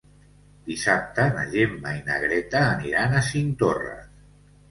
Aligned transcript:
Dissabte 0.69 1.25
na 1.35 1.43
Gemma 1.51 1.91
i 1.99 2.01
na 2.09 2.17
Greta 2.23 2.63
aniran 2.69 3.13
a 3.19 3.23
Cinctorres. 3.29 4.09